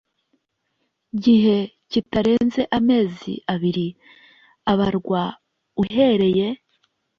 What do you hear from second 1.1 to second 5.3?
gihe kitarenze amezi abiri abarwa